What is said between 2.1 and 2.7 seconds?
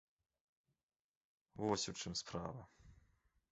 справа.